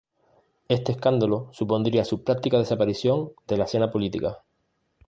[0.67, 4.39] Este escándalo supondría su práctica desaparición de la escena política.